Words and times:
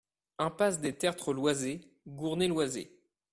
Impasse 0.39 0.79
des 0.81 0.97
Tertres 0.97 1.31
Loizé, 1.31 1.81
Gournay-Loizé 2.07 2.89